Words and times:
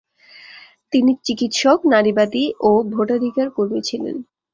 তিনি 0.93 1.11
চিকিৎসক, 1.25 1.79
নারীবাদী 1.85 2.45
ও 2.61 2.71
ভোটাধিকার 2.93 3.47
কর্মী 3.49 3.81
ছিলেন। 3.81 4.15